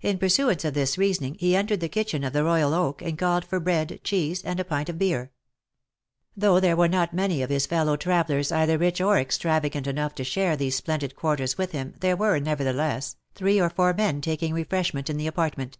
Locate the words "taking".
14.22-14.54